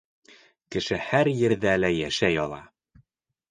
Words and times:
Кеше 0.75 0.99
һәр 1.09 1.29
ерҙә 1.43 1.75
лә 1.83 1.93
йәшәй 1.99 2.43
ала. 2.47 2.61